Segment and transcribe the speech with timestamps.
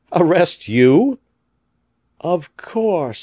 [0.13, 1.19] arrest you!"
[2.21, 3.19] "Of course.